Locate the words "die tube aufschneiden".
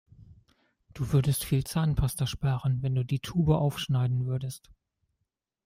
3.05-4.25